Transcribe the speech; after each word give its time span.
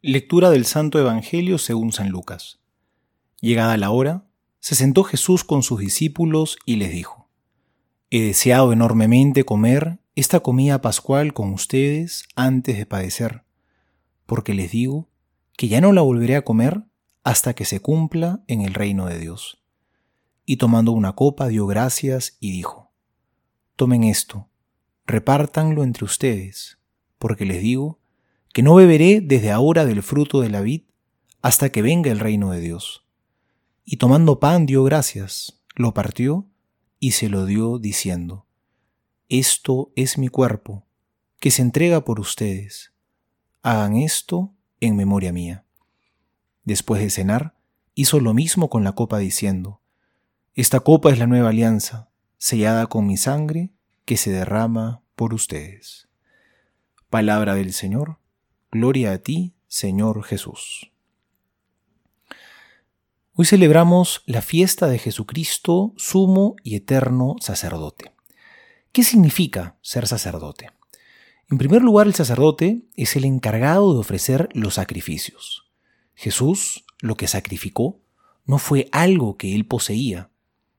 Lectura 0.00 0.50
del 0.50 0.64
Santo 0.64 1.00
Evangelio 1.00 1.58
según 1.58 1.90
San 1.90 2.10
Lucas. 2.10 2.60
Llegada 3.40 3.76
la 3.76 3.90
hora, 3.90 4.28
se 4.60 4.76
sentó 4.76 5.02
Jesús 5.02 5.42
con 5.42 5.64
sus 5.64 5.80
discípulos 5.80 6.56
y 6.64 6.76
les 6.76 6.92
dijo, 6.92 7.28
He 8.08 8.22
deseado 8.22 8.72
enormemente 8.72 9.42
comer 9.42 9.98
esta 10.14 10.38
comida 10.38 10.80
pascual 10.80 11.32
con 11.32 11.52
ustedes 11.52 12.28
antes 12.36 12.78
de 12.78 12.86
padecer, 12.86 13.42
porque 14.24 14.54
les 14.54 14.70
digo 14.70 15.08
que 15.56 15.66
ya 15.66 15.80
no 15.80 15.92
la 15.92 16.02
volveré 16.02 16.36
a 16.36 16.44
comer 16.44 16.84
hasta 17.24 17.54
que 17.54 17.64
se 17.64 17.80
cumpla 17.80 18.44
en 18.46 18.60
el 18.60 18.74
reino 18.74 19.06
de 19.06 19.18
Dios. 19.18 19.64
Y 20.46 20.58
tomando 20.58 20.92
una 20.92 21.14
copa 21.14 21.48
dio 21.48 21.66
gracias 21.66 22.36
y 22.38 22.52
dijo, 22.52 22.92
Tomen 23.74 24.04
esto, 24.04 24.48
repártanlo 25.06 25.82
entre 25.82 26.04
ustedes, 26.04 26.78
porque 27.18 27.44
les 27.44 27.60
digo 27.62 27.98
que 28.52 28.62
no 28.62 28.74
beberé 28.74 29.20
desde 29.20 29.50
ahora 29.50 29.84
del 29.84 30.02
fruto 30.02 30.40
de 30.40 30.50
la 30.50 30.60
vid 30.60 30.82
hasta 31.42 31.70
que 31.70 31.82
venga 31.82 32.10
el 32.10 32.20
reino 32.20 32.50
de 32.50 32.60
Dios. 32.60 33.04
Y 33.84 33.96
tomando 33.96 34.40
pan 34.40 34.66
dio 34.66 34.84
gracias, 34.84 35.62
lo 35.74 35.94
partió 35.94 36.46
y 36.98 37.12
se 37.12 37.28
lo 37.28 37.46
dio 37.46 37.78
diciendo, 37.78 38.46
Esto 39.28 39.92
es 39.96 40.18
mi 40.18 40.28
cuerpo, 40.28 40.84
que 41.40 41.50
se 41.50 41.62
entrega 41.62 42.04
por 42.04 42.20
ustedes. 42.20 42.92
Hagan 43.62 43.96
esto 43.96 44.52
en 44.80 44.96
memoria 44.96 45.32
mía. 45.32 45.64
Después 46.64 47.00
de 47.00 47.10
cenar, 47.10 47.54
hizo 47.94 48.20
lo 48.20 48.34
mismo 48.34 48.68
con 48.68 48.84
la 48.84 48.92
copa 48.92 49.18
diciendo, 49.18 49.80
Esta 50.54 50.80
copa 50.80 51.10
es 51.10 51.18
la 51.18 51.26
nueva 51.26 51.50
alianza, 51.50 52.10
sellada 52.36 52.86
con 52.86 53.06
mi 53.06 53.16
sangre, 53.16 53.70
que 54.04 54.16
se 54.16 54.30
derrama 54.30 55.02
por 55.14 55.34
ustedes. 55.34 56.08
Palabra 57.10 57.54
del 57.54 57.72
Señor 57.72 58.18
Gloria 58.70 59.12
a 59.12 59.18
ti, 59.18 59.54
Señor 59.66 60.22
Jesús. 60.24 60.92
Hoy 63.32 63.46
celebramos 63.46 64.22
la 64.26 64.42
fiesta 64.42 64.88
de 64.88 64.98
Jesucristo, 64.98 65.94
sumo 65.96 66.54
y 66.62 66.76
eterno 66.76 67.36
sacerdote. 67.40 68.12
¿Qué 68.92 69.04
significa 69.04 69.78
ser 69.80 70.06
sacerdote? 70.06 70.70
En 71.50 71.56
primer 71.56 71.80
lugar, 71.80 72.08
el 72.08 72.14
sacerdote 72.14 72.82
es 72.94 73.16
el 73.16 73.24
encargado 73.24 73.94
de 73.94 74.00
ofrecer 74.00 74.50
los 74.52 74.74
sacrificios. 74.74 75.70
Jesús 76.14 76.84
lo 77.00 77.16
que 77.16 77.26
sacrificó 77.26 78.02
no 78.44 78.58
fue 78.58 78.90
algo 78.92 79.38
que 79.38 79.54
él 79.54 79.64
poseía, 79.64 80.28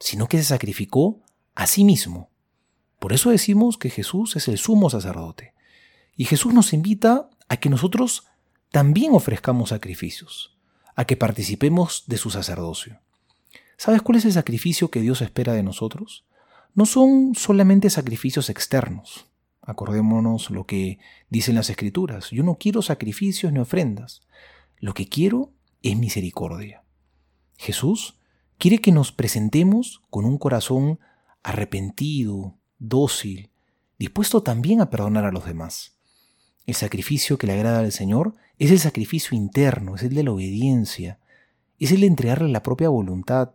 sino 0.00 0.26
que 0.26 0.38
se 0.38 0.44
sacrificó 0.44 1.20
a 1.54 1.66
sí 1.66 1.84
mismo. 1.84 2.30
Por 2.98 3.12
eso 3.12 3.28
decimos 3.28 3.76
que 3.76 3.90
Jesús 3.90 4.36
es 4.36 4.48
el 4.48 4.56
sumo 4.56 4.88
sacerdote. 4.88 5.52
Y 6.16 6.24
Jesús 6.26 6.54
nos 6.54 6.72
invita 6.72 7.28
a 7.48 7.56
que 7.56 7.68
nosotros 7.68 8.26
también 8.70 9.12
ofrezcamos 9.14 9.70
sacrificios, 9.70 10.56
a 10.94 11.04
que 11.04 11.16
participemos 11.16 12.04
de 12.06 12.16
su 12.16 12.30
sacerdocio. 12.30 13.00
¿Sabes 13.76 14.02
cuál 14.02 14.18
es 14.18 14.24
el 14.24 14.32
sacrificio 14.32 14.90
que 14.90 15.00
Dios 15.00 15.20
espera 15.20 15.52
de 15.52 15.62
nosotros? 15.62 16.24
No 16.74 16.86
son 16.86 17.34
solamente 17.34 17.90
sacrificios 17.90 18.50
externos. 18.50 19.26
Acordémonos 19.62 20.50
lo 20.50 20.66
que 20.66 20.98
dicen 21.30 21.54
las 21.54 21.70
escrituras. 21.70 22.30
Yo 22.30 22.42
no 22.42 22.56
quiero 22.56 22.82
sacrificios 22.82 23.52
ni 23.52 23.58
ofrendas. 23.58 24.22
Lo 24.78 24.92
que 24.94 25.08
quiero 25.08 25.52
es 25.82 25.96
misericordia. 25.96 26.82
Jesús 27.56 28.18
quiere 28.58 28.80
que 28.80 28.92
nos 28.92 29.12
presentemos 29.12 30.02
con 30.10 30.24
un 30.24 30.38
corazón 30.38 30.98
arrepentido, 31.42 32.56
dócil, 32.78 33.50
dispuesto 33.98 34.42
también 34.42 34.80
a 34.80 34.90
perdonar 34.90 35.24
a 35.24 35.32
los 35.32 35.44
demás. 35.44 35.96
El 36.66 36.74
sacrificio 36.74 37.36
que 37.38 37.46
le 37.46 37.52
agrada 37.52 37.80
al 37.80 37.92
Señor 37.92 38.34
es 38.58 38.70
el 38.70 38.78
sacrificio 38.78 39.36
interno, 39.36 39.96
es 39.96 40.02
el 40.02 40.14
de 40.14 40.22
la 40.22 40.32
obediencia, 40.32 41.18
es 41.78 41.92
el 41.92 42.00
de 42.00 42.06
entregarle 42.06 42.48
la 42.48 42.62
propia 42.62 42.88
voluntad, 42.88 43.50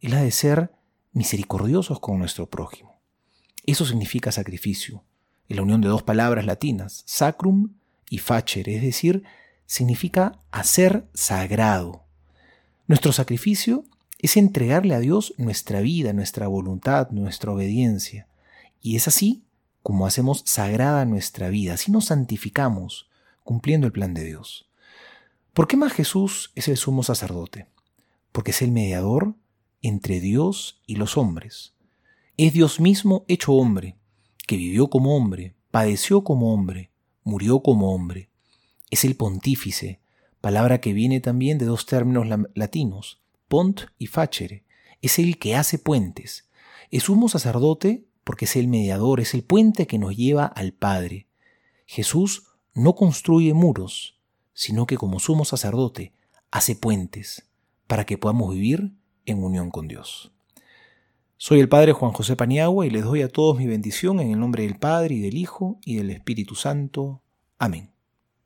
es 0.00 0.10
la 0.10 0.22
de 0.22 0.30
ser 0.30 0.70
misericordiosos 1.12 2.00
con 2.00 2.18
nuestro 2.18 2.50
prójimo. 2.50 3.00
Eso 3.64 3.86
significa 3.86 4.32
sacrificio, 4.32 5.02
en 5.48 5.56
la 5.56 5.62
unión 5.62 5.80
de 5.80 5.88
dos 5.88 6.02
palabras 6.02 6.44
latinas, 6.44 7.02
sacrum 7.06 7.74
y 8.10 8.18
facere, 8.18 8.76
es 8.76 8.82
decir, 8.82 9.22
significa 9.66 10.38
hacer 10.50 11.06
sagrado. 11.14 12.04
Nuestro 12.86 13.12
sacrificio 13.12 13.84
es 14.18 14.36
entregarle 14.36 14.94
a 14.94 15.00
Dios 15.00 15.34
nuestra 15.38 15.80
vida, 15.80 16.12
nuestra 16.12 16.46
voluntad, 16.48 17.10
nuestra 17.10 17.52
obediencia. 17.52 18.26
Y 18.82 18.96
es 18.96 19.08
así 19.08 19.43
como 19.84 20.06
hacemos 20.06 20.42
sagrada 20.46 21.04
nuestra 21.04 21.50
vida, 21.50 21.74
así 21.74 21.92
nos 21.92 22.06
santificamos, 22.06 23.10
cumpliendo 23.42 23.86
el 23.86 23.92
plan 23.92 24.14
de 24.14 24.24
Dios. 24.24 24.66
¿Por 25.52 25.68
qué 25.68 25.76
más 25.76 25.92
Jesús 25.92 26.52
es 26.54 26.68
el 26.68 26.78
sumo 26.78 27.02
sacerdote? 27.02 27.66
Porque 28.32 28.52
es 28.52 28.62
el 28.62 28.72
mediador 28.72 29.34
entre 29.82 30.20
Dios 30.20 30.80
y 30.86 30.96
los 30.96 31.18
hombres. 31.18 31.74
Es 32.38 32.54
Dios 32.54 32.80
mismo 32.80 33.26
hecho 33.28 33.52
hombre, 33.52 33.98
que 34.46 34.56
vivió 34.56 34.88
como 34.88 35.14
hombre, 35.18 35.54
padeció 35.70 36.24
como 36.24 36.54
hombre, 36.54 36.90
murió 37.22 37.60
como 37.60 37.94
hombre. 37.94 38.30
Es 38.88 39.04
el 39.04 39.16
pontífice, 39.16 40.00
palabra 40.40 40.80
que 40.80 40.94
viene 40.94 41.20
también 41.20 41.58
de 41.58 41.66
dos 41.66 41.84
términos 41.84 42.26
latinos, 42.54 43.20
pont 43.48 43.82
y 43.98 44.06
facere. 44.06 44.64
Es 45.02 45.18
el 45.18 45.38
que 45.38 45.56
hace 45.56 45.78
puentes. 45.78 46.48
Es 46.90 47.02
sumo 47.02 47.28
sacerdote 47.28 48.06
porque 48.24 48.46
es 48.46 48.56
el 48.56 48.68
mediador, 48.68 49.20
es 49.20 49.34
el 49.34 49.44
puente 49.44 49.86
que 49.86 49.98
nos 49.98 50.16
lleva 50.16 50.46
al 50.46 50.72
Padre. 50.72 51.28
Jesús 51.86 52.48
no 52.74 52.94
construye 52.94 53.54
muros, 53.54 54.18
sino 54.52 54.86
que 54.86 54.96
como 54.96 55.20
sumo 55.20 55.44
sacerdote 55.44 56.12
hace 56.50 56.74
puentes 56.74 57.48
para 57.86 58.04
que 58.04 58.18
podamos 58.18 58.54
vivir 58.54 58.92
en 59.26 59.42
unión 59.42 59.70
con 59.70 59.88
Dios. 59.88 60.32
Soy 61.36 61.60
el 61.60 61.68
Padre 61.68 61.92
Juan 61.92 62.12
José 62.12 62.36
Paniagua 62.36 62.86
y 62.86 62.90
les 62.90 63.04
doy 63.04 63.22
a 63.22 63.28
todos 63.28 63.58
mi 63.58 63.66
bendición 63.66 64.20
en 64.20 64.30
el 64.30 64.40
nombre 64.40 64.62
del 64.62 64.78
Padre 64.78 65.16
y 65.16 65.20
del 65.20 65.36
Hijo 65.36 65.78
y 65.84 65.96
del 65.96 66.10
Espíritu 66.10 66.54
Santo. 66.54 67.20
Amén. 67.58 67.93